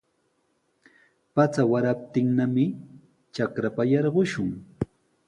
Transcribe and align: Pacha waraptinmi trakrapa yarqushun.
Pacha 1.33 1.63
waraptinmi 1.71 2.65
trakrapa 3.33 3.81
yarqushun. 3.91 4.49